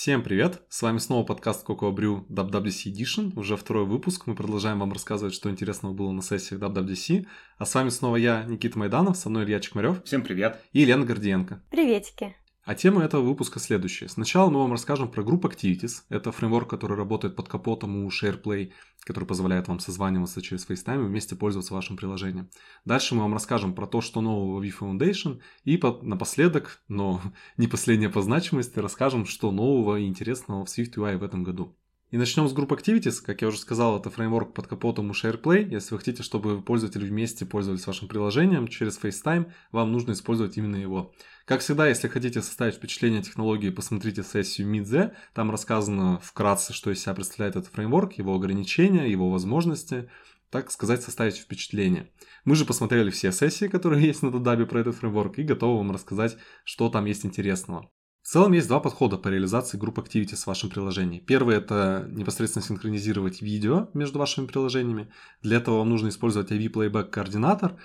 Всем 0.00 0.22
привет! 0.22 0.62
С 0.70 0.80
вами 0.80 0.96
снова 0.96 1.26
подкаст 1.26 1.68
Coco 1.68 1.94
Brew 1.94 2.26
WWDC 2.28 2.90
Edition. 2.90 3.38
Уже 3.38 3.54
второй 3.58 3.84
выпуск. 3.84 4.26
Мы 4.26 4.34
продолжаем 4.34 4.78
вам 4.78 4.94
рассказывать, 4.94 5.34
что 5.34 5.50
интересного 5.50 5.92
было 5.92 6.10
на 6.10 6.22
сессиях 6.22 6.58
WWDC. 6.58 7.26
А 7.58 7.66
с 7.66 7.74
вами 7.74 7.90
снова 7.90 8.16
я, 8.16 8.44
Никита 8.44 8.78
Майданов, 8.78 9.18
со 9.18 9.28
мной 9.28 9.44
Илья 9.44 9.60
Чекмарев. 9.60 10.02
Всем 10.04 10.22
привет! 10.22 10.58
И 10.72 10.80
Елена 10.80 11.04
Гордиенко. 11.04 11.62
Приветики! 11.70 12.34
А 12.64 12.74
тема 12.74 13.02
этого 13.02 13.22
выпуска 13.22 13.58
следующая. 13.58 14.08
Сначала 14.08 14.50
мы 14.50 14.60
вам 14.60 14.72
расскажем 14.72 15.10
про 15.10 15.22
Group 15.22 15.42
Activities. 15.42 16.02
Это 16.10 16.30
фреймворк, 16.30 16.68
который 16.68 16.96
работает 16.96 17.34
под 17.34 17.48
капотом 17.48 18.04
у 18.04 18.08
SharePlay, 18.10 18.72
который 19.04 19.24
позволяет 19.24 19.68
вам 19.68 19.80
созваниваться 19.80 20.42
через 20.42 20.68
FaceTime 20.68 21.02
и 21.02 21.08
вместе 21.08 21.36
пользоваться 21.36 21.72
вашим 21.72 21.96
приложением. 21.96 22.50
Дальше 22.84 23.14
мы 23.14 23.22
вам 23.22 23.32
расскажем 23.32 23.74
про 23.74 23.86
то, 23.86 24.02
что 24.02 24.20
нового 24.20 24.58
в 24.58 24.62
V-Foundation. 24.62 25.40
И 25.64 25.78
по- 25.78 26.00
напоследок, 26.02 26.82
но 26.86 27.22
не 27.56 27.66
последнее 27.66 28.10
по 28.10 28.20
значимости, 28.20 28.78
расскажем, 28.78 29.24
что 29.24 29.50
нового 29.50 29.98
и 29.98 30.06
интересного 30.06 30.66
в 30.66 30.68
SwiftUI 30.68 31.16
в 31.16 31.22
этом 31.22 31.42
году. 31.42 31.76
И 32.10 32.16
начнем 32.16 32.48
с 32.48 32.52
Group 32.52 32.70
Activities. 32.70 33.22
Как 33.24 33.40
я 33.40 33.48
уже 33.48 33.58
сказал, 33.58 33.96
это 33.96 34.10
фреймворк 34.10 34.52
под 34.52 34.66
капотом 34.66 35.10
у 35.10 35.12
SharePlay. 35.12 35.70
Если 35.70 35.94
вы 35.94 35.98
хотите, 35.98 36.24
чтобы 36.24 36.60
пользователи 36.60 37.06
вместе 37.06 37.46
пользовались 37.46 37.86
вашим 37.86 38.08
приложением 38.08 38.66
через 38.66 38.98
FaceTime, 39.00 39.52
вам 39.70 39.92
нужно 39.92 40.12
использовать 40.12 40.56
именно 40.56 40.74
его. 40.74 41.14
Как 41.50 41.62
всегда, 41.62 41.88
если 41.88 42.06
хотите 42.06 42.42
составить 42.42 42.76
впечатление 42.76 43.22
технологии, 43.22 43.70
посмотрите 43.70 44.22
сессию 44.22 44.68
Midze. 44.68 45.14
Там 45.34 45.50
рассказано 45.50 46.20
вкратце, 46.22 46.72
что 46.72 46.92
из 46.92 47.02
себя 47.02 47.12
представляет 47.12 47.56
этот 47.56 47.72
фреймворк, 47.72 48.12
его 48.12 48.36
ограничения, 48.36 49.10
его 49.10 49.32
возможности, 49.32 50.08
так 50.50 50.70
сказать, 50.70 51.02
составить 51.02 51.38
впечатление. 51.38 52.08
Мы 52.44 52.54
же 52.54 52.64
посмотрели 52.64 53.10
все 53.10 53.32
сессии, 53.32 53.66
которые 53.66 54.06
есть 54.06 54.22
на 54.22 54.30
Дадабе 54.30 54.64
про 54.64 54.78
этот 54.78 54.94
фреймворк, 54.94 55.40
и 55.40 55.42
готовы 55.42 55.78
вам 55.78 55.90
рассказать, 55.90 56.36
что 56.62 56.88
там 56.88 57.06
есть 57.06 57.26
интересного. 57.26 57.90
В 58.22 58.28
целом 58.28 58.52
есть 58.52 58.68
два 58.68 58.78
подхода 58.78 59.18
по 59.18 59.26
реализации 59.26 59.76
групп 59.76 59.98
Activity 59.98 60.36
с 60.36 60.46
вашим 60.46 60.70
приложением. 60.70 61.24
Первый 61.24 61.56
это 61.56 62.06
непосредственно 62.12 62.64
синхронизировать 62.64 63.42
видео 63.42 63.88
между 63.92 64.20
вашими 64.20 64.46
приложениями. 64.46 65.10
Для 65.42 65.56
этого 65.56 65.78
вам 65.78 65.88
нужно 65.88 66.10
использовать 66.10 66.52
AV 66.52 66.70
Playback 66.70 67.10
координатор, 67.10 67.76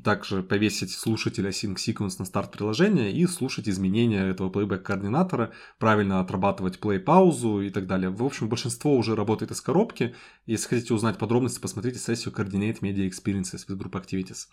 также 0.00 0.42
повесить 0.42 0.90
слушатель 0.90 1.46
Async 1.46 1.76
Sequence 1.76 2.16
на 2.18 2.24
старт 2.24 2.52
приложения 2.52 3.12
и 3.12 3.26
слушать 3.26 3.68
изменения 3.68 4.28
этого 4.28 4.50
playback 4.50 4.78
координатора, 4.78 5.52
правильно 5.78 6.20
отрабатывать 6.20 6.78
play-паузу 6.78 7.60
и 7.60 7.70
так 7.70 7.86
далее. 7.86 8.10
В 8.10 8.22
общем, 8.22 8.48
большинство 8.48 8.96
уже 8.96 9.14
работает 9.14 9.50
из 9.50 9.60
коробки. 9.60 10.14
Если 10.46 10.68
хотите 10.68 10.94
узнать 10.94 11.18
подробности, 11.18 11.60
посмотрите 11.60 11.98
сессию 11.98 12.34
Coordinate 12.34 12.80
Media 12.80 13.08
Experiences 13.08 13.66
with 13.68 13.78
Group 13.78 13.92
Activities. 13.92 14.46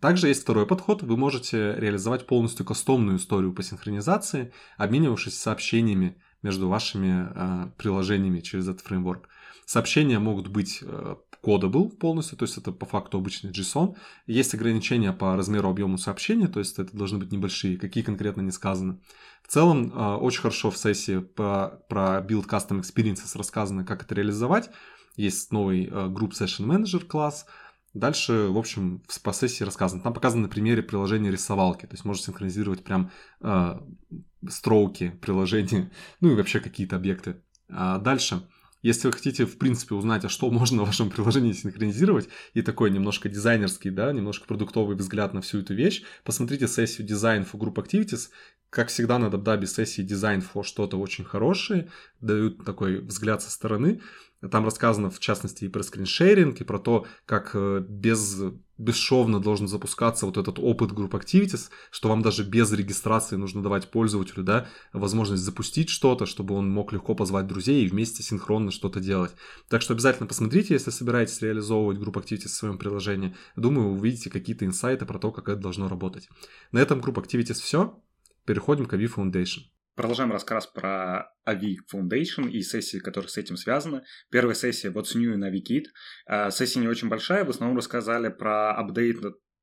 Также 0.00 0.28
есть 0.28 0.42
второй 0.42 0.66
подход. 0.66 1.02
Вы 1.02 1.16
можете 1.16 1.74
реализовать 1.76 2.26
полностью 2.26 2.66
кастомную 2.66 3.18
историю 3.18 3.52
по 3.52 3.62
синхронизации, 3.62 4.52
обменивавшись 4.76 5.38
сообщениями 5.38 6.16
между 6.42 6.68
вашими 6.68 7.28
э, 7.34 7.70
приложениями 7.76 8.40
через 8.40 8.68
этот 8.68 8.82
фреймворк. 8.82 9.28
Сообщения 9.64 10.18
могут 10.18 10.48
быть 10.48 10.80
э, 10.82 11.16
codable 11.42 11.88
полностью, 11.88 12.38
то 12.38 12.44
есть 12.44 12.56
это 12.56 12.72
по 12.72 12.86
факту 12.86 13.18
обычный 13.18 13.50
JSON. 13.50 13.96
Есть 14.26 14.54
ограничения 14.54 15.12
по 15.12 15.36
размеру 15.36 15.68
объему 15.68 15.98
сообщения, 15.98 16.48
то 16.48 16.58
есть 16.58 16.78
это 16.78 16.96
должны 16.96 17.18
быть 17.18 17.32
небольшие, 17.32 17.78
какие 17.78 18.04
конкретно 18.04 18.42
не 18.42 18.50
сказаны. 18.50 18.98
В 19.42 19.48
целом, 19.48 19.92
э, 19.92 20.14
очень 20.16 20.40
хорошо 20.40 20.70
в 20.70 20.78
сессии 20.78 21.18
по, 21.18 21.80
про 21.88 22.20
Build 22.20 22.46
Custom 22.46 22.80
Experiences 22.80 23.36
рассказано, 23.36 23.84
как 23.84 24.02
это 24.02 24.14
реализовать. 24.14 24.70
Есть 25.16 25.52
новый 25.52 25.86
э, 25.86 25.90
Group 25.90 26.30
Session 26.30 26.66
Manager 26.66 27.04
класс, 27.04 27.46
Дальше, 27.94 28.48
в 28.48 28.56
общем, 28.56 29.02
по 29.22 29.32
сессии 29.32 29.64
рассказано. 29.64 30.02
Там 30.02 30.14
показано 30.14 30.44
на 30.44 30.48
примере 30.48 30.82
приложения 30.82 31.30
рисовалки. 31.30 31.86
То 31.86 31.92
есть 31.92 32.04
можно 32.04 32.22
синхронизировать 32.24 32.84
прям 32.84 33.10
э, 33.40 33.80
строуки 34.48 35.10
приложения, 35.20 35.90
ну 36.20 36.32
и 36.32 36.34
вообще 36.34 36.60
какие-то 36.60 36.96
объекты. 36.96 37.42
А 37.68 37.98
дальше, 37.98 38.42
если 38.80 39.08
вы 39.08 39.12
хотите, 39.12 39.44
в 39.44 39.58
принципе, 39.58 39.94
узнать, 39.94 40.24
а 40.24 40.30
что 40.30 40.50
можно 40.50 40.82
в 40.82 40.86
вашем 40.86 41.10
приложении 41.10 41.52
синхронизировать, 41.52 42.28
и 42.54 42.62
такой 42.62 42.90
немножко 42.90 43.28
дизайнерский, 43.28 43.90
да, 43.90 44.10
немножко 44.12 44.46
продуктовый 44.46 44.96
взгляд 44.96 45.34
на 45.34 45.42
всю 45.42 45.60
эту 45.60 45.74
вещь, 45.74 46.02
посмотрите 46.24 46.68
сессию 46.68 47.06
Design 47.06 47.46
for 47.50 47.58
Group 47.60 47.74
Activities. 47.74 48.30
Как 48.70 48.88
всегда 48.88 49.18
на 49.18 49.26
DubDub 49.26 49.66
сессии 49.66 50.02
Design 50.02 50.42
for 50.42 50.62
что-то 50.62 50.98
очень 50.98 51.24
хорошее, 51.24 51.90
дают 52.22 52.64
такой 52.64 53.00
взгляд 53.00 53.42
со 53.42 53.50
стороны. 53.50 54.00
Там 54.50 54.64
рассказано, 54.64 55.10
в 55.10 55.20
частности, 55.20 55.64
и 55.64 55.68
про 55.68 55.82
скриншеринг, 55.82 56.60
и 56.60 56.64
про 56.64 56.78
то, 56.78 57.06
как 57.26 57.54
без, 57.88 58.42
бесшовно 58.76 59.40
должен 59.40 59.68
запускаться 59.68 60.26
вот 60.26 60.36
этот 60.36 60.58
опыт 60.58 60.90
Group 60.90 61.10
Activities, 61.10 61.70
что 61.90 62.08
вам 62.08 62.22
даже 62.22 62.42
без 62.44 62.72
регистрации 62.72 63.36
нужно 63.36 63.62
давать 63.62 63.90
пользователю 63.90 64.42
да, 64.42 64.68
возможность 64.92 65.42
запустить 65.42 65.88
что-то, 65.88 66.26
чтобы 66.26 66.54
он 66.54 66.68
мог 66.70 66.92
легко 66.92 67.14
позвать 67.14 67.46
друзей 67.46 67.84
и 67.84 67.88
вместе 67.88 68.22
синхронно 68.22 68.70
что-то 68.70 69.00
делать. 69.00 69.32
Так 69.68 69.82
что 69.82 69.94
обязательно 69.94 70.26
посмотрите, 70.26 70.74
если 70.74 70.90
собираетесь 70.90 71.40
реализовывать 71.40 71.98
Group 71.98 72.14
Activities 72.14 72.48
в 72.48 72.50
своем 72.50 72.78
приложении. 72.78 73.36
Думаю, 73.56 73.90
вы 73.90 73.98
увидите 73.98 74.30
какие-то 74.30 74.64
инсайты 74.64 75.06
про 75.06 75.18
то, 75.18 75.30
как 75.30 75.48
это 75.48 75.60
должно 75.60 75.88
работать. 75.88 76.28
На 76.72 76.78
этом 76.78 77.00
Group 77.00 77.24
Activities 77.24 77.60
все. 77.60 78.02
Переходим 78.44 78.86
к 78.86 78.94
AV 78.94 79.14
Foundation. 79.14 79.60
Продолжаем 79.94 80.32
рассказ 80.32 80.66
про 80.66 81.28
AVI 81.46 81.76
Foundation 81.92 82.50
и 82.50 82.62
сессии, 82.62 82.98
которые 82.98 83.28
с 83.28 83.36
этим 83.36 83.56
связаны. 83.56 84.02
Первая 84.30 84.54
сессия 84.54 84.90
What's 84.90 85.14
New 85.14 85.34
in 85.34 85.42
AVI 85.46 85.60
Kit. 85.62 86.50
Сессия 86.50 86.80
не 86.80 86.88
очень 86.88 87.08
большая, 87.08 87.44
в 87.44 87.50
основном 87.50 87.76
рассказали 87.76 88.30
про 88.30 88.72
апдейт 88.74 89.18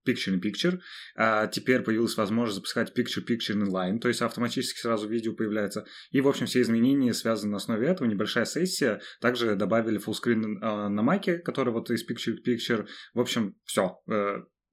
Picture-in-Picture. 0.08 0.80
А 1.16 1.48
теперь 1.48 1.82
появилась 1.82 2.16
возможность 2.18 2.56
запускать 2.56 2.98
Picture-Picture 2.98 3.56
inline, 3.56 4.00
то 4.00 4.08
есть 4.08 4.22
автоматически 4.22 4.80
сразу 4.80 5.08
видео 5.08 5.34
появляется. 5.34 5.86
И, 6.12 6.22
в 6.22 6.28
общем, 6.28 6.46
все 6.46 6.62
изменения 6.62 7.14
связаны 7.14 7.52
на 7.52 7.58
основе 7.58 7.88
этого. 7.88 8.08
Небольшая 8.08 8.46
сессия. 8.46 9.02
Также 9.22 9.56
добавили 9.56 9.98
фуллскрин 9.98 10.58
э, 10.58 10.88
на 10.90 11.02
маке, 11.02 11.38
который 11.38 11.74
вот 11.74 11.90
из 11.92 12.08
Picture-Picture. 12.10 12.88
В 13.14 13.20
общем, 13.20 13.56
все. 13.66 14.00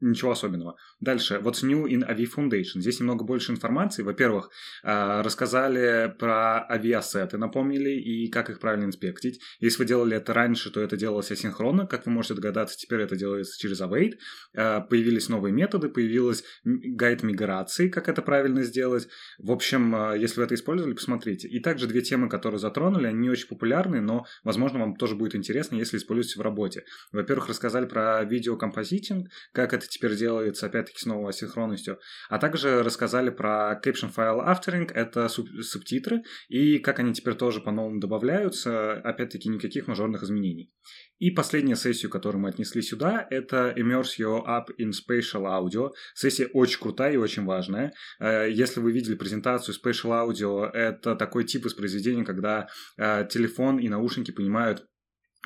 Ничего 0.01 0.33
особенного. 0.33 0.77
Дальше. 1.01 1.41
What's 1.43 1.63
new 1.63 1.87
in 1.87 2.07
AVI 2.07 2.27
Foundation? 2.37 2.81
Здесь 2.81 3.01
немного 3.01 3.25
больше 3.25 3.53
информации. 3.53 4.03
Во-первых, 4.03 4.51
рассказали 4.83 6.15
про 6.19 6.67
авиасеты, 6.69 7.39
напомнили, 7.39 7.91
и 7.91 8.29
как 8.31 8.51
их 8.51 8.61
правильно 8.61 8.85
инспектить. 8.85 9.41
Если 9.59 9.79
вы 9.79 9.87
делали 9.87 10.17
это 10.17 10.35
раньше, 10.35 10.71
то 10.71 10.83
это 10.83 10.99
делалось 10.99 11.31
асинхронно. 11.31 11.87
Как 11.87 12.05
вы 12.05 12.13
можете 12.13 12.35
догадаться, 12.35 12.77
теперь 12.77 13.01
это 13.01 13.17
делается 13.17 13.59
через 13.59 13.81
Await. 13.81 14.19
Появились 14.55 15.31
новые 15.31 15.55
методы, 15.55 15.89
появилась 15.89 16.45
гайд 16.65 17.23
миграции, 17.23 17.89
как 17.89 18.11
это 18.11 18.21
правильно 18.21 18.65
сделать. 18.65 19.09
В 19.39 19.51
общем, 19.51 20.13
если 20.15 20.41
вы 20.41 20.45
это 20.45 20.55
использовали, 20.57 20.93
посмотрите. 20.93 21.49
И 21.49 21.59
также 21.59 21.87
две 21.87 22.03
темы, 22.03 22.29
которые 22.29 22.59
затронули, 22.59 23.07
они 23.07 23.21
не 23.21 23.31
очень 23.31 23.49
популярны, 23.49 24.03
но, 24.03 24.27
возможно, 24.45 24.79
вам 24.81 24.97
тоже 24.97 25.15
будет 25.15 25.35
интересно, 25.35 25.77
если 25.77 25.97
используете 25.97 26.39
в 26.39 26.43
работе. 26.43 26.85
Во-первых, 27.13 27.49
рассказали 27.49 27.87
про 27.87 28.23
видеокомпозитинг, 28.25 29.29
как 29.53 29.73
это 29.73 29.86
теперь 29.89 30.17
делается, 30.17 30.67
опять-таки, 30.67 30.99
снова 30.99 31.31
асинхронностью. 31.31 31.99
А 32.29 32.39
также 32.39 32.83
рассказали 32.83 33.31
про 33.31 33.81
Caption 33.85 34.15
File 34.15 34.45
Aftering, 34.47 34.91
это 34.93 35.27
суб- 35.29 35.63
субтитры, 35.63 36.23
и 36.49 36.79
как 36.79 36.99
они 36.99 37.13
теперь 37.13 37.35
тоже 37.35 37.61
по-новому 37.61 38.01
добавляются, 38.01 38.93
опять-таки, 38.93 39.49
никаких 39.49 39.87
мажорных 39.87 40.23
изменений. 40.23 40.73
И 41.19 41.31
последняя 41.31 41.77
сессию, 41.77 42.11
которую 42.11 42.43
мы 42.43 42.51
отнесли 42.51 42.83
сюда, 42.83 43.27
это 43.31 43.73
Immerse 43.77 44.19
Your 44.21 44.45
App 44.47 44.67
in 44.79 44.91
Spatial 44.91 45.45
Audio. 45.45 45.91
Сессия 46.15 46.47
очень 46.53 46.79
крутая 46.79 47.15
и 47.15 47.17
очень 47.17 47.45
важная. 47.45 47.93
Если 48.21 48.81
вы 48.81 48.93
видели 48.93 49.15
презентацию 49.15 49.75
Spatial 49.75 50.11
Audio, 50.11 50.71
это 50.71 51.17
такой 51.17 51.45
тип 51.45 51.65
воспроизведения, 51.65 52.25
когда 52.25 52.69
телефон 52.97 53.79
и 53.79 53.89
наушники 53.89 54.31
понимают 54.31 54.87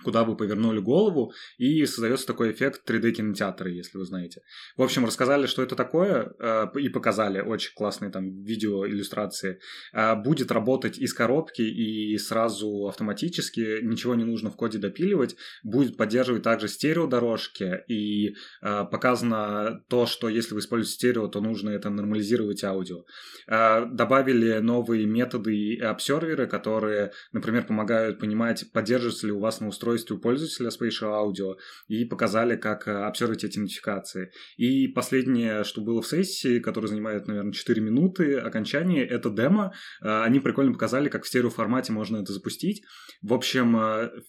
куда 0.03 0.25
вы 0.25 0.37
повернули 0.37 0.81
голову, 0.81 1.33
и 1.59 1.85
создается 1.87 2.27
такой 2.27 2.53
эффект 2.53 2.89
3D-кинотеатра, 2.89 3.69
если 3.69 3.99
вы 3.99 4.05
знаете. 4.05 4.43
В 4.77 4.83
общем, 4.83 5.05
рассказали, 5.05 5.47
что 5.47 5.63
это 5.63 5.77
такое, 5.77 6.33
э, 6.39 6.67
и 6.79 6.89
показали 6.89 7.41
очень 7.41 7.73
классные 7.75 8.11
там 8.11 8.43
видео, 8.43 8.87
иллюстрации. 8.87 9.61
Э, 9.93 10.15
будет 10.15 10.51
работать 10.51 10.99
из 10.99 11.13
коробки 11.13 11.63
и 11.63 12.17
сразу 12.19 12.89
автоматически, 12.89 13.81
ничего 13.83 14.15
не 14.15 14.25
нужно 14.25 14.51
в 14.51 14.57
коде 14.57 14.79
допиливать. 14.79 15.37
Будет 15.63 15.97
поддерживать 15.97 16.43
также 16.43 16.69
стереодорожки, 16.69 17.83
и 17.89 18.35
э, 18.63 18.85
показано 18.91 19.83
то, 19.89 20.07
что 20.07 20.29
если 20.29 20.55
вы 20.55 20.61
используете 20.61 20.95
стерео, 20.95 21.29
то 21.29 21.41
нужно 21.41 21.71
это 21.71 21.91
нормализировать 21.91 22.65
аудио. 22.65 23.05
Добавили 23.47 24.59
новые 24.59 25.07
методы 25.07 25.57
и 25.57 25.81
обсерверы, 25.81 26.47
которые, 26.47 27.13
например, 27.33 27.67
помогают 27.67 28.19
понимать, 28.19 28.65
поддерживается 28.73 29.27
ли 29.27 29.33
у 29.33 29.41
вас 29.41 29.61
на 29.61 29.69
устройстве 29.69 29.90
устройстве 29.91 30.17
у 30.17 30.19
пользователя 30.19 30.69
Spatial 30.69 31.13
Audio 31.13 31.57
и 31.89 32.05
показали, 32.05 32.57
как 32.57 32.89
обсервить 32.89 33.45
эти 33.45 33.59
нотификации. 33.59 34.31
И 34.57 34.89
последнее, 34.89 35.65
что 35.65 35.81
было 35.81 36.01
в 36.03 36.07
сессии, 36.07 36.61
которое 36.61 36.89
занимает, 36.89 37.27
наверное, 37.27 37.53
4 37.53 37.81
минуты 37.81 38.39
окончания, 38.39 39.05
это 39.05 39.31
демо. 39.31 39.73
Они 40.01 40.41
прикольно 40.41 40.73
показали, 40.73 41.09
как 41.09 41.25
в 41.25 41.29
стереоформате 41.29 41.93
можно 41.93 42.19
это 42.19 42.33
запустить. 42.33 42.83
В 43.23 43.33
общем, 43.33 43.77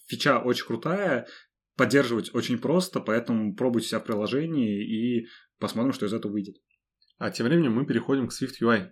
фича 0.07 0.39
очень 0.39 0.65
крутая, 0.65 1.27
поддерживать 1.77 2.33
очень 2.33 2.57
просто, 2.57 2.99
поэтому 2.99 3.55
пробуйте 3.55 3.89
себя 3.89 3.99
в 3.99 4.05
приложении 4.05 4.83
и 4.83 5.27
посмотрим, 5.59 5.93
что 5.93 6.05
из 6.05 6.13
этого 6.13 6.31
выйдет. 6.31 6.55
А 7.17 7.29
тем 7.31 7.45
временем 7.47 7.73
мы 7.73 7.85
переходим 7.85 8.27
к 8.27 8.31
Swift 8.31 8.61
UI. 8.61 8.87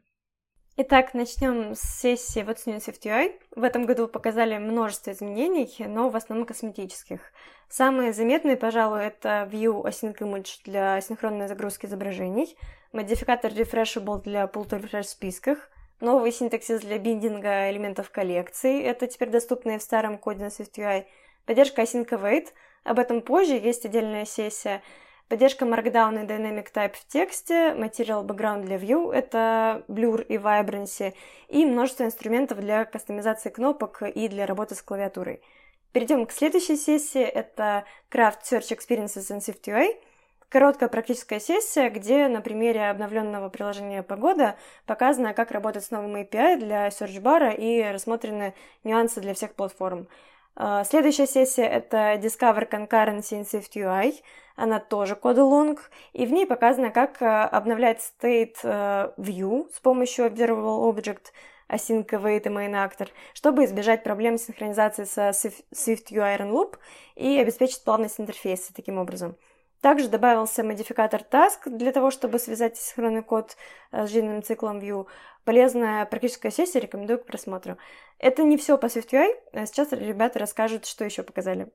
Итак, 0.81 1.14
начнем 1.14 1.76
с 1.76 1.81
сессии 1.81 2.42
What's 2.42 2.66
New 2.66 2.78
SwiftUI. 2.78 3.34
В 3.54 3.64
этом 3.64 3.86
году 3.86 4.08
показали 4.08 4.58
множество 4.58 5.12
изменений, 5.12 5.76
но 5.80 6.08
в 6.08 6.16
основном 6.16 6.48
косметических. 6.48 7.20
Самые 7.68 8.14
заметные, 8.14 8.56
пожалуй, 8.56 9.04
это 9.04 9.46
View 9.52 9.84
Async 9.84 10.18
Image 10.20 10.62
для 10.64 11.02
синхронной 11.02 11.50
загрузки 11.50 11.86
изображений, 11.86 12.58
модификатор 12.94 13.52
Refreshable 13.52 14.22
для 14.22 14.46
Pull 14.46 15.04
в 15.04 15.04
списках, 15.04 15.70
новый 16.00 16.31
синтаксис 16.31 16.80
для 16.80 16.98
биндинга 16.98 17.70
элементов 17.70 18.10
коллекции, 18.10 18.81
это 18.81 19.06
теперь 19.08 19.31
доступно 19.31 19.78
в 19.80 19.84
старом 19.84 20.18
коде 20.18 20.46
на 20.46 20.48
SwiftUI, 20.48 21.08
поддержка 21.46 21.81
Async 21.81 22.08
Await, 22.08 22.54
об 22.86 23.00
этом 23.00 23.22
позже, 23.22 23.56
есть 23.56 23.86
отдельная 23.86 24.24
сессия, 24.24 24.81
Поддержка 25.30 25.64
Markdown 25.64 26.24
и 26.24 26.26
Dynamic 26.26 26.74
Type 26.74 26.94
в 26.94 27.06
тексте, 27.06 27.76
Material 27.76 28.26
Background 28.26 28.64
для 28.64 28.78
View— 28.78 29.12
это 29.14 29.84
Blur 29.88 30.26
и 30.26 30.38
Vibrancy, 30.38 31.14
и 31.48 31.68
множество 31.68 32.04
инструментов 32.04 32.60
для 32.60 32.84
кастомизации 32.86 33.52
кнопок 33.52 34.02
и 34.02 34.28
для 34.28 34.48
работы 34.48 34.74
с 34.74 34.81
клавиатурой. 34.81 35.44
Перейдем 35.92 36.26
к 36.26 36.31
следующей 36.31 36.76
сессии. 36.76 37.22
Это 37.22 37.86
Craft 38.10 38.40
Search 38.52 38.76
Experiences 38.76 39.30
in 39.30 39.38
SwiftUI. 39.38 40.02
Короткая 40.50 40.90
практическая 40.90 41.40
сессия, 41.40 41.92
где 41.92 42.28
на 42.28 42.42
примере 42.42 42.90
обновленного 42.90 43.50
приложения 43.50 44.02
«Погода» 44.02 44.56
показано, 44.88 45.36
как 45.36 45.52
работать 45.52 45.86
с 45.86 45.92
новым 45.92 46.16
API 46.16 46.58
для 46.58 46.88
Search 46.88 47.22
Bar 47.22 47.56
и 47.56 47.84
рассмотрены 47.92 48.56
нюансы 48.84 49.22
для 49.22 49.36
всех 49.36 49.54
платформ. 49.54 50.08
А, 50.56 50.84
следующая 50.84 51.28
сессия— 51.28 51.64
это 51.68 52.16
Discover 52.16 52.68
Concurrency 52.70 53.40
in 53.40 53.46
SwiftUI 53.46 54.16
она 54.59 54.79
тоже 54.79 55.15
кодолонг, 55.15 55.89
и 56.13 56.25
в 56.25 56.31
ней 56.31 56.45
показано, 56.45 56.91
как 56.91 57.21
э, 57.21 57.25
обновлять 57.25 58.01
state 58.01 58.57
э, 58.63 59.11
view 59.17 59.69
с 59.73 59.79
помощью 59.79 60.25
observable 60.25 60.94
object, 60.94 61.27
async 61.69 62.06
await 62.07 62.45
и 62.45 62.50
main 62.50 62.73
actor, 62.73 63.07
чтобы 63.33 63.63
избежать 63.63 64.03
проблем 64.03 64.38
синхронизации 64.38 65.06
со 65.06 65.29
Swift 65.29 66.11
UI 66.11 66.38
Iron 66.38 66.51
Loop 66.51 66.75
и 67.15 67.38
обеспечить 67.38 67.83
плавность 67.83 68.19
интерфейса 68.19 68.73
таким 68.73 68.97
образом. 68.97 69.38
Также 69.79 70.09
добавился 70.09 70.61
модификатор 70.61 71.21
task 71.21 71.69
для 71.69 71.94
того, 71.94 72.11
чтобы 72.11 72.38
связать 72.38 72.75
синхронный 72.75 73.23
код 73.23 73.56
э, 73.91 74.07
с 74.07 74.09
жизненным 74.09 74.44
циклом 74.44 74.79
view. 74.79 75.07
Полезная 75.45 76.06
практическая 76.06 76.51
сессия, 76.51 76.81
рекомендую 76.81 77.19
к 77.19 77.25
просмотру. 77.25 77.77
Это 78.17 78.44
не 78.44 78.57
все 78.57 78.77
по 78.77 78.88
SwiftUI, 78.88 79.29
а 79.53 79.65
сейчас 79.65 79.94
ребята 79.94 80.38
расскажут, 80.38 80.85
что 80.85 81.06
еще 81.06 81.23
показали. 81.23 81.71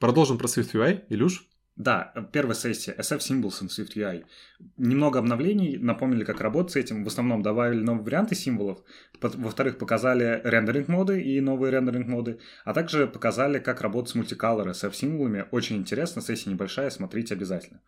Продолжим 0.00 0.36
про 0.36 0.48
SwiftUI. 0.48 1.04
Илюш? 1.10 1.48
Да, 1.78 2.12
первая 2.32 2.56
сессия 2.56 2.92
SF 2.98 3.18
Symbols 3.18 3.62
in 3.62 3.68
SwiftUI. 3.68 4.24
Немного 4.78 5.20
обновлений, 5.20 5.76
напомнили, 5.76 6.24
как 6.24 6.40
работать 6.40 6.72
с 6.72 6.76
этим. 6.76 7.04
В 7.04 7.06
основном 7.06 7.40
добавили 7.40 7.80
новые 7.80 8.04
варианты 8.04 8.34
символов. 8.34 8.80
Во-вторых, 9.22 9.78
показали 9.78 10.40
рендеринг 10.42 10.88
моды 10.88 11.22
и 11.22 11.40
новые 11.40 11.70
рендеринг 11.70 12.08
моды. 12.08 12.40
А 12.64 12.74
также 12.74 13.06
показали, 13.06 13.60
как 13.60 13.80
работать 13.80 14.10
с 14.10 14.16
мультиколор 14.16 14.68
SF 14.68 14.92
символами. 14.92 15.46
Очень 15.52 15.76
интересно, 15.76 16.20
сессия 16.20 16.50
небольшая, 16.50 16.90
смотрите 16.90 17.34
обязательно. 17.34 17.80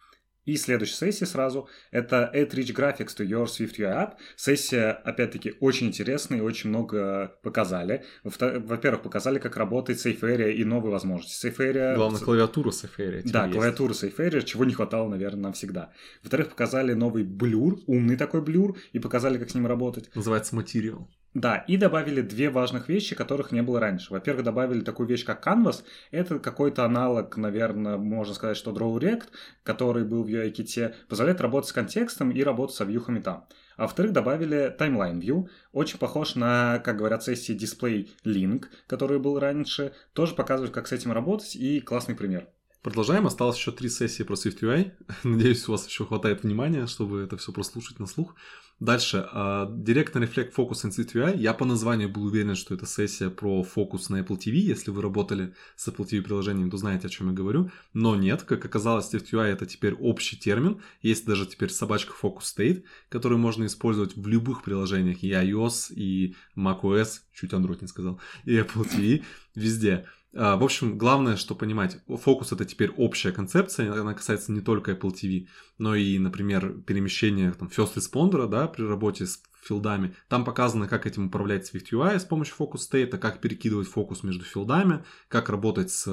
И 0.50 0.56
следующая 0.56 0.96
сессия 0.96 1.26
сразу— 1.26 1.68
это 1.92 2.28
Add 2.34 2.50
Rich 2.50 2.74
Graphics 2.74 3.16
to 3.16 3.24
Your 3.24 3.46
SwiftUI 3.46 3.86
App. 3.86 4.14
Сессия, 4.34 4.90
опять-таки, 4.90 5.54
очень 5.60 5.86
интересная 5.86 6.38
и 6.38 6.40
очень 6.40 6.70
много 6.70 7.38
показали. 7.44 8.04
Во-первых, 8.24 9.02
показали, 9.02 9.38
как 9.38 9.56
работает 9.56 10.04
Safe 10.04 10.20
Area 10.20 10.50
и 10.50 10.64
новые 10.64 10.90
возможности. 10.90 11.46
Safe 11.46 11.56
Area... 11.58 11.94
Главное, 11.94 12.20
клавиатура 12.20 12.70
Safe 12.70 12.96
Area. 12.98 13.22
Да, 13.30 13.44
есть. 13.44 13.56
клавиатура 13.56 13.92
Safe 13.92 14.16
Area, 14.16 14.42
чего 14.42 14.64
не 14.64 14.74
хватало, 14.74 15.08
наверное, 15.08 15.40
нам 15.40 15.52
всегда. 15.52 15.92
Во-вторых, 16.24 16.48
показали 16.48 16.94
новый 16.94 17.22
блюр, 17.22 17.78
умный 17.86 18.16
такой 18.16 18.42
блюр, 18.42 18.76
и 18.92 18.98
показали, 18.98 19.38
как 19.38 19.50
с 19.50 19.54
ним 19.54 19.68
работать. 19.68 20.10
Называется 20.16 20.56
Material. 20.56 21.06
Да, 21.32 21.58
и 21.68 21.76
добавили 21.76 22.22
две 22.22 22.50
важных 22.50 22.88
вещи, 22.88 23.14
которых 23.14 23.52
не 23.52 23.62
было 23.62 23.78
раньше. 23.78 24.12
Во-первых, 24.12 24.44
добавили 24.44 24.80
такую 24.80 25.08
вещь, 25.08 25.24
как 25.24 25.46
Canvas. 25.46 25.84
Это 26.10 26.40
какой-то 26.40 26.84
аналог, 26.84 27.36
наверное, 27.36 27.98
можно 27.98 28.34
сказать, 28.34 28.56
что 28.56 28.72
DrawRect, 28.72 29.28
который 29.62 30.04
был 30.04 30.24
в 30.24 30.26
UIKit, 30.26 30.92
позволяет 31.08 31.40
работать 31.40 31.70
с 31.70 31.72
контекстом 31.72 32.32
и 32.32 32.42
работать 32.42 32.74
со 32.74 32.84
вьюхами 32.84 33.20
там. 33.20 33.46
А 33.76 33.82
во-вторых, 33.82 34.12
добавили 34.12 34.76
Timeline 34.76 35.20
View, 35.20 35.48
очень 35.72 35.98
похож 35.98 36.34
на, 36.34 36.80
как 36.80 36.96
говорят, 36.96 37.22
сессии 37.22 37.56
Display 37.56 38.08
Link, 38.24 38.64
который 38.88 39.20
был 39.20 39.38
раньше. 39.38 39.92
Тоже 40.14 40.34
показывает, 40.34 40.74
как 40.74 40.88
с 40.88 40.92
этим 40.92 41.12
работать, 41.12 41.54
и 41.54 41.80
классный 41.80 42.16
пример. 42.16 42.48
Продолжаем. 42.82 43.26
Осталось 43.26 43.58
еще 43.58 43.72
три 43.72 43.90
сессии 43.90 44.22
про 44.22 44.36
SwiftUI. 44.36 44.92
Надеюсь, 45.22 45.68
у 45.68 45.72
вас 45.72 45.86
еще 45.86 46.06
хватает 46.06 46.44
внимания, 46.44 46.86
чтобы 46.86 47.20
это 47.20 47.36
все 47.36 47.52
прослушать 47.52 47.98
на 47.98 48.06
слух. 48.06 48.34
Дальше. 48.78 49.28
На 49.34 49.66
Reflect 49.66 50.54
Focus 50.56 50.86
and 50.86 50.90
SwiftUI. 50.96 51.36
Я 51.36 51.52
по 51.52 51.66
названию 51.66 52.08
был 52.08 52.24
уверен, 52.24 52.54
что 52.54 52.74
это 52.74 52.86
сессия 52.86 53.28
про 53.28 53.62
фокус 53.62 54.08
на 54.08 54.22
Apple 54.22 54.38
TV. 54.38 54.52
Если 54.52 54.90
вы 54.90 55.02
работали 55.02 55.54
с 55.76 55.88
Apple 55.88 56.08
TV 56.08 56.22
приложением, 56.22 56.70
то 56.70 56.78
знаете, 56.78 57.08
о 57.08 57.10
чем 57.10 57.28
я 57.28 57.34
говорю. 57.34 57.70
Но 57.92 58.16
нет, 58.16 58.44
как 58.44 58.64
оказалось, 58.64 59.12
SwiftUI 59.12 59.48
это 59.48 59.66
теперь 59.66 59.92
общий 59.92 60.38
термин. 60.38 60.80
Есть 61.02 61.26
даже 61.26 61.44
теперь 61.44 61.68
собачка 61.68 62.14
Focus 62.22 62.44
State, 62.56 62.84
которую 63.10 63.38
можно 63.38 63.66
использовать 63.66 64.16
в 64.16 64.26
любых 64.26 64.62
приложениях. 64.62 65.22
И 65.22 65.30
iOS, 65.30 65.92
и 65.92 66.34
macOS, 66.56 67.20
чуть 67.34 67.52
Android 67.52 67.82
не 67.82 67.88
сказал, 67.88 68.18
и 68.46 68.56
Apple 68.56 68.88
TV, 68.90 69.22
везде. 69.54 70.06
А, 70.34 70.56
в 70.56 70.62
общем, 70.64 70.96
главное, 70.96 71.36
что 71.36 71.54
понимать, 71.54 71.98
фокус 72.06 72.52
это 72.52 72.64
теперь 72.64 72.90
общая 72.90 73.32
концепция, 73.32 73.92
она 73.92 74.14
касается 74.14 74.52
не 74.52 74.60
только 74.60 74.92
Apple 74.92 75.12
TV, 75.12 75.48
но 75.78 75.94
и, 75.94 76.18
например, 76.18 76.80
перемещения 76.86 77.52
там, 77.52 77.68
first 77.68 77.96
responder, 77.96 78.46
да, 78.46 78.68
при 78.68 78.84
работе 78.84 79.26
с 79.26 79.42
филдами. 79.62 80.14
Там 80.28 80.44
показано, 80.44 80.88
как 80.88 81.06
этим 81.06 81.26
управлять 81.26 81.72
Swift 81.72 81.90
UI 81.92 82.18
с 82.18 82.24
помощью 82.24 82.54
Focus 82.58 82.80
State, 82.90 83.18
как 83.18 83.40
перекидывать 83.40 83.88
фокус 83.88 84.22
между 84.22 84.44
филдами, 84.44 85.04
как 85.28 85.48
работать 85.48 85.90
с, 85.90 86.06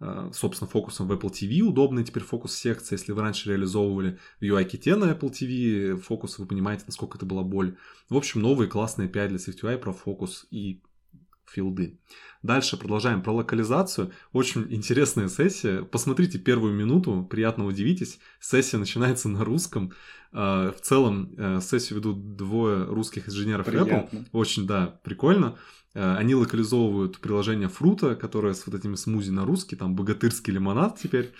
э, 0.00 0.30
собственно, 0.34 0.68
фокусом 0.68 1.08
в 1.08 1.12
Apple 1.12 1.30
TV. 1.30 1.62
Удобный 1.62 2.04
теперь 2.04 2.22
фокус 2.22 2.54
секции. 2.54 2.96
Если 2.96 3.12
вы 3.12 3.22
раньше 3.22 3.48
реализовывали 3.48 4.18
в 4.40 4.44
UI-ките 4.44 4.96
на 4.96 5.12
Apple 5.12 5.30
TV 5.30 5.96
фокус, 5.96 6.38
вы 6.38 6.46
понимаете, 6.46 6.84
насколько 6.86 7.16
это 7.16 7.26
была 7.26 7.42
боль. 7.42 7.76
В 8.10 8.16
общем, 8.16 8.42
новые 8.42 8.68
классные 8.68 9.08
API 9.08 9.28
для 9.28 9.38
Swift 9.38 9.62
UI 9.62 9.78
про 9.78 9.92
фокус 9.92 10.46
и 10.50 10.82
филды. 11.50 11.98
Дальше 12.42 12.76
продолжаем 12.76 13.22
про 13.22 13.32
локализацию. 13.32 14.12
Очень 14.32 14.66
интересная 14.70 15.28
сессия. 15.28 15.82
Посмотрите 15.82 16.38
первую 16.38 16.74
минуту, 16.74 17.26
приятно 17.28 17.66
удивитесь. 17.66 18.18
Сессия 18.40 18.78
начинается 18.78 19.28
на 19.28 19.44
русском. 19.44 19.92
А, 20.32 20.72
в 20.72 20.80
целом 20.80 21.34
э, 21.36 21.60
сессию 21.60 21.98
ведут 21.98 22.36
двое 22.36 22.84
русских 22.84 23.28
инженеров. 23.28 23.66
Apple. 23.68 24.26
Очень, 24.32 24.66
да, 24.66 25.00
прикольно. 25.02 25.56
Э, 25.94 26.16
они 26.16 26.34
локализовывают 26.34 27.18
приложение 27.18 27.68
Фрута, 27.68 28.14
которое 28.14 28.52
с 28.52 28.66
вот 28.66 28.76
этими 28.76 28.96
смузи 28.96 29.30
на 29.30 29.46
русский, 29.46 29.76
там 29.76 29.96
богатырский 29.96 30.52
лимонад 30.52 30.98
теперь. 30.98 31.32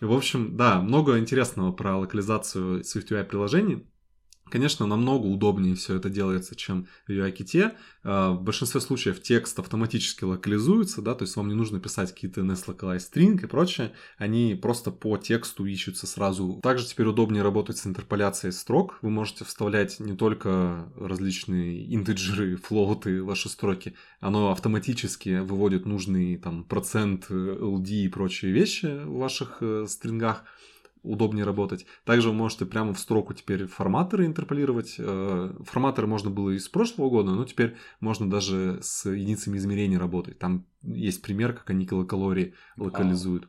В 0.00 0.12
общем, 0.12 0.56
да, 0.56 0.80
много 0.80 1.18
интересного 1.18 1.72
про 1.72 1.96
локализацию 1.98 2.82
SwiftUI 2.82 3.24
приложений. 3.24 3.84
Конечно, 4.48 4.86
намного 4.86 5.26
удобнее 5.26 5.74
все 5.74 5.96
это 5.96 6.08
делается, 6.08 6.54
чем 6.54 6.86
в 7.08 7.10
UIKit. 7.10 7.72
А, 8.04 8.30
в 8.30 8.42
большинстве 8.42 8.80
случаев 8.80 9.20
текст 9.20 9.58
автоматически 9.58 10.22
локализуется, 10.22 11.02
да, 11.02 11.14
то 11.14 11.24
есть 11.24 11.34
вам 11.34 11.48
не 11.48 11.54
нужно 11.54 11.80
писать 11.80 12.12
какие-то 12.12 12.42
NS 12.42 12.64
string 12.98 13.42
и 13.42 13.46
прочее, 13.46 13.92
они 14.18 14.54
просто 14.54 14.92
по 14.92 15.16
тексту 15.16 15.66
ищутся 15.66 16.06
сразу. 16.06 16.60
Также 16.62 16.86
теперь 16.86 17.06
удобнее 17.06 17.42
работать 17.42 17.78
с 17.78 17.86
интерполяцией 17.86 18.52
строк. 18.52 18.98
Вы 19.02 19.10
можете 19.10 19.44
вставлять 19.44 19.98
не 19.98 20.16
только 20.16 20.92
различные 20.96 21.92
интеджеры, 21.92 22.56
флоуты 22.56 23.22
в 23.22 23.26
ваши 23.26 23.48
строки, 23.48 23.94
оно 24.20 24.52
автоматически 24.52 25.40
выводит 25.40 25.86
нужный 25.86 26.36
там 26.36 26.62
процент 26.62 27.30
LD 27.30 27.88
и 27.88 28.08
прочие 28.08 28.52
вещи 28.52 28.86
в 28.86 29.18
ваших 29.18 29.58
э, 29.60 29.86
стрингах 29.88 30.44
удобнее 31.06 31.44
работать. 31.44 31.86
Также 32.04 32.28
вы 32.28 32.34
можете 32.34 32.66
прямо 32.66 32.92
в 32.92 32.98
строку 32.98 33.34
теперь 33.34 33.66
форматоры 33.66 34.26
интерполировать. 34.26 34.96
Э, 34.98 35.54
форматоры 35.64 36.06
можно 36.06 36.30
было 36.30 36.50
и 36.50 36.58
с 36.58 36.68
прошлого 36.68 37.08
года, 37.08 37.32
но 37.32 37.44
теперь 37.44 37.76
можно 38.00 38.28
даже 38.28 38.78
с 38.82 39.08
единицами 39.08 39.56
измерений 39.56 39.98
работать. 39.98 40.38
Там 40.38 40.66
есть 40.82 41.22
пример, 41.22 41.52
как 41.52 41.70
они 41.70 41.86
килокалории 41.86 42.54
локализуют. 42.76 43.48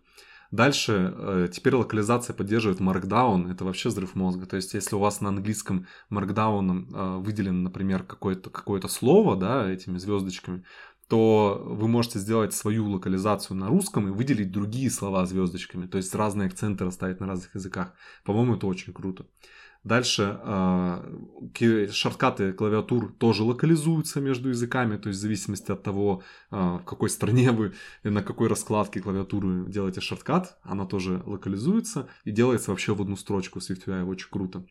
Дальше, 0.51 1.13
э, 1.17 1.47
теперь 1.51 1.75
локализация 1.75 2.33
поддерживает 2.33 2.79
Markdown, 2.79 3.51
это 3.51 3.65
вообще 3.65 3.89
взрыв 3.89 4.15
мозга. 4.15 4.45
То 4.45 4.55
есть, 4.55 4.73
если 4.73 4.95
у 4.95 4.99
вас 4.99 5.19
на 5.19 5.29
английском 5.29 5.87
Markdown 6.09 6.87
э, 6.93 7.17
выделено, 7.19 7.63
например, 7.63 8.03
какое-то 8.03 8.49
какое 8.49 8.79
слово, 8.87 9.35
да, 9.35 9.69
этими 9.69 9.97
звездочками, 9.97 10.63
то 11.07 11.63
вы 11.65 11.87
можете 11.87 12.19
сделать 12.19 12.53
свою 12.53 12.89
локализацию 12.89 13.57
на 13.57 13.67
русском 13.67 14.07
и 14.07 14.11
выделить 14.11 14.51
другие 14.51 14.89
слова 14.89 15.25
звездочками, 15.25 15.87
то 15.87 15.97
есть 15.97 16.13
разные 16.13 16.47
акценты 16.47 16.83
расставить 16.83 17.19
на 17.19 17.27
разных 17.27 17.55
языках. 17.55 17.93
По-моему, 18.25 18.55
это 18.55 18.67
очень 18.67 18.93
круто. 18.93 19.25
Дальше 19.83 20.37
э, 20.43 21.87
шорткаты 21.91 22.51
клавиатур 22.51 23.13
тоже 23.13 23.43
локализуются 23.43 24.19
между 24.19 24.49
языками, 24.49 24.97
то 24.97 25.07
есть 25.07 25.19
в 25.19 25.21
зависимости 25.21 25.71
от 25.71 25.81
того, 25.81 26.23
э, 26.51 26.55
в 26.55 26.83
какой 26.83 27.09
стране 27.09 27.51
вы 27.51 27.73
на 28.03 28.21
какой 28.21 28.49
раскладке 28.49 28.99
клавиатуры 28.99 29.65
делаете 29.69 30.01
шорткат, 30.01 30.57
она 30.63 30.85
тоже 30.85 31.23
локализуется 31.25 32.09
и 32.25 32.31
делается 32.31 32.71
вообще 32.71 32.93
в 32.93 33.01
одну 33.01 33.15
строчку 33.15 33.61
с 33.61 33.69
SwiftUI, 33.69 34.03
очень 34.03 34.29
круто. 34.29 34.65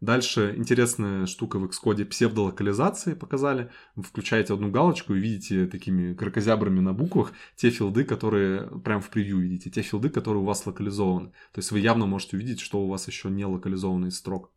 Дальше 0.00 0.54
интересная 0.56 1.24
штука 1.24 1.58
в 1.58 1.64
Xcode 1.64 2.04
псевдолокализации 2.04 3.14
показали. 3.14 3.70
Вы 3.94 4.02
включаете 4.02 4.52
одну 4.52 4.70
галочку 4.70 5.14
и 5.14 5.18
видите 5.18 5.66
такими 5.66 6.12
крокозябрами 6.12 6.80
на 6.80 6.92
буквах 6.92 7.32
те 7.56 7.70
филды, 7.70 8.04
которые 8.04 8.66
прям 8.80 9.00
в 9.00 9.08
превью 9.08 9.38
видите, 9.38 9.70
те 9.70 9.80
филды, 9.80 10.10
которые 10.10 10.42
у 10.42 10.46
вас 10.46 10.66
локализованы. 10.66 11.30
То 11.52 11.58
есть 11.58 11.70
вы 11.70 11.78
явно 11.78 12.04
можете 12.06 12.36
увидеть, 12.36 12.60
что 12.60 12.82
у 12.82 12.88
вас 12.88 13.06
еще 13.06 13.30
не 13.30 13.46
локализованы 13.46 14.08
из 14.08 14.18
строк. 14.18 14.52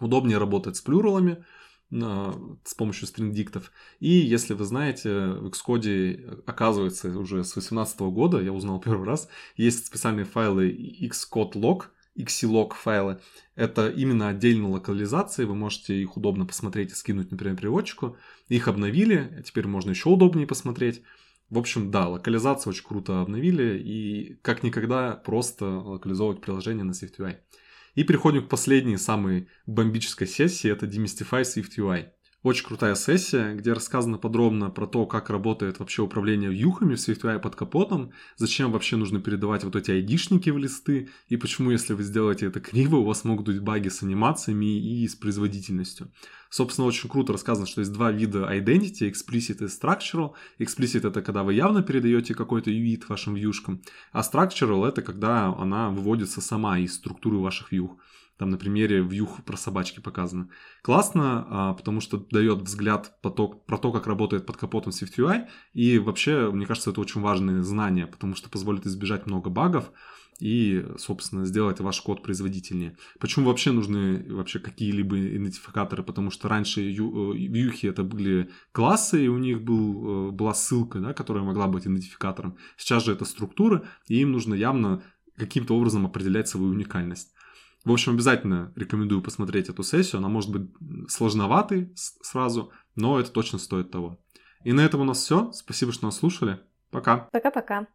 Удобнее 0.00 0.36
работать 0.36 0.76
с 0.76 0.82
плюралами, 0.82 1.44
с 1.90 2.74
помощью 2.76 3.08
стрингдиктов. 3.08 3.72
И 4.00 4.10
если 4.10 4.52
вы 4.52 4.64
знаете, 4.64 5.08
в 5.08 5.46
Xcode, 5.46 6.42
оказывается, 6.46 7.08
уже 7.18 7.42
с 7.42 7.54
2018 7.54 8.00
года, 8.00 8.40
я 8.40 8.52
узнал 8.52 8.80
первый 8.84 9.06
раз, 9.06 9.28
есть 9.56 9.86
специальные 9.86 10.26
файлы 10.26 10.70
xcode 10.70 11.52
log, 11.54 11.84
xlog 12.24 12.74
файлы. 12.74 13.20
Это 13.54 13.88
именно 13.88 14.28
отдельно 14.28 14.70
локализации, 14.70 15.44
вы 15.44 15.54
можете 15.54 16.00
их 16.00 16.16
удобно 16.16 16.46
посмотреть 16.46 16.92
и 16.92 16.94
скинуть, 16.94 17.30
например, 17.30 17.56
переводчику. 17.56 18.16
Их 18.48 18.68
обновили, 18.68 19.42
теперь 19.44 19.66
можно 19.66 19.90
еще 19.90 20.08
удобнее 20.08 20.46
посмотреть. 20.46 21.02
В 21.50 21.58
общем, 21.58 21.90
да, 21.90 22.08
локализацию 22.08 22.70
очень 22.70 22.84
круто 22.84 23.20
обновили 23.20 23.78
и 23.78 24.34
как 24.42 24.62
никогда 24.62 25.12
просто 25.12 25.64
локализовывать 25.64 26.40
приложение 26.42 26.84
на 26.84 26.92
SwiftUI. 26.92 27.36
И 27.94 28.04
переходим 28.04 28.46
к 28.46 28.48
последней, 28.48 28.96
самой 28.96 29.48
бомбической 29.66 30.26
сессии, 30.26 30.70
это 30.70 30.86
Demystify 30.86 31.42
SwiftUI. 31.42 32.10
Очень 32.48 32.64
крутая 32.64 32.94
сессия, 32.94 33.54
где 33.54 33.74
рассказано 33.74 34.16
подробно 34.16 34.70
про 34.70 34.86
то, 34.86 35.04
как 35.04 35.28
работает 35.28 35.80
вообще 35.80 36.00
управление 36.00 36.48
вьюхами 36.48 36.94
в 36.94 36.98
SwiftUI 36.98 37.38
под 37.40 37.56
капотом, 37.56 38.12
зачем 38.38 38.72
вообще 38.72 38.96
нужно 38.96 39.20
передавать 39.20 39.64
вот 39.64 39.76
эти 39.76 39.90
айдишники 39.90 40.48
в 40.48 40.56
листы, 40.56 41.10
и 41.28 41.36
почему, 41.36 41.72
если 41.72 41.92
вы 41.92 42.02
сделаете 42.04 42.46
это 42.46 42.58
криво, 42.60 42.96
у 42.96 43.04
вас 43.04 43.24
могут 43.24 43.48
быть 43.48 43.60
баги 43.60 43.88
с 43.90 44.02
анимациями 44.02 44.78
и 44.78 45.06
с 45.06 45.14
производительностью. 45.14 46.10
Собственно, 46.48 46.86
очень 46.86 47.10
круто 47.10 47.34
рассказано, 47.34 47.66
что 47.66 47.82
есть 47.82 47.92
два 47.92 48.10
вида 48.12 48.48
identity, 48.50 49.12
explicit 49.12 49.62
и 49.62 49.66
structural. 49.66 50.32
Explicit 50.58 51.06
это 51.06 51.20
когда 51.20 51.42
вы 51.42 51.52
явно 51.52 51.82
передаете 51.82 52.34
какой-то 52.34 52.70
UID 52.70 53.04
вашим 53.08 53.34
вьюшкам, 53.34 53.82
а 54.10 54.22
structural 54.22 54.88
это 54.88 55.02
когда 55.02 55.48
она 55.48 55.90
выводится 55.90 56.40
сама 56.40 56.78
из 56.78 56.94
структуры 56.94 57.36
ваших 57.36 57.72
вьюх. 57.72 57.98
Там 58.38 58.50
на 58.50 58.56
примере 58.56 59.00
вьюх 59.00 59.44
про 59.44 59.56
собачки 59.56 59.98
показано. 60.00 60.48
Классно, 60.82 61.46
а, 61.50 61.74
потому 61.74 62.00
что 62.00 62.18
дает 62.30 62.62
взгляд 62.62 63.20
поток, 63.20 63.66
про 63.66 63.78
то, 63.78 63.90
как 63.90 64.06
работает 64.06 64.46
под 64.46 64.56
капотом 64.56 64.92
SwiftUI. 64.92 65.48
И 65.74 65.98
вообще, 65.98 66.50
мне 66.52 66.64
кажется, 66.64 66.90
это 66.90 67.00
очень 67.00 67.20
важное 67.20 67.62
знание, 67.62 68.06
потому 68.06 68.36
что 68.36 68.48
позволит 68.48 68.86
избежать 68.86 69.26
много 69.26 69.50
багов 69.50 69.90
и, 70.38 70.86
собственно, 70.98 71.44
сделать 71.46 71.80
ваш 71.80 72.00
код 72.00 72.22
производительнее. 72.22 72.96
Почему 73.18 73.46
вообще 73.46 73.72
нужны 73.72 74.24
вообще 74.32 74.60
какие-либо 74.60 75.18
идентификаторы? 75.18 76.04
Потому 76.04 76.30
что 76.30 76.48
раньше 76.48 76.80
э, 76.80 76.92
вьюхи 76.92 77.86
это 77.86 78.04
были 78.04 78.50
классы, 78.70 79.24
и 79.24 79.28
у 79.28 79.38
них 79.38 79.62
был, 79.62 80.28
э, 80.28 80.30
была 80.30 80.54
ссылка, 80.54 81.00
да, 81.00 81.12
которая 81.12 81.42
могла 81.42 81.66
быть 81.66 81.88
идентификатором. 81.88 82.56
Сейчас 82.76 83.04
же 83.04 83.12
это 83.12 83.24
структуры, 83.24 83.82
и 84.06 84.20
им 84.20 84.30
нужно 84.30 84.54
явно 84.54 85.02
каким-то 85.36 85.76
образом 85.76 86.06
определять 86.06 86.48
свою 86.48 86.70
уникальность. 86.70 87.32
В 87.84 87.92
общем, 87.92 88.12
обязательно 88.12 88.72
рекомендую 88.76 89.22
посмотреть 89.22 89.68
эту 89.68 89.82
сессию. 89.82 90.18
Она 90.18 90.28
может 90.28 90.50
быть 90.50 90.70
сложноватой 91.08 91.92
сразу, 91.94 92.72
но 92.96 93.18
это 93.20 93.30
точно 93.30 93.58
стоит 93.58 93.90
того. 93.90 94.18
И 94.64 94.72
на 94.72 94.80
этом 94.80 95.00
у 95.00 95.04
нас 95.04 95.18
все. 95.18 95.52
Спасибо, 95.52 95.92
что 95.92 96.06
нас 96.06 96.16
слушали. 96.16 96.60
Пока. 96.90 97.28
Пока-пока. 97.32 97.86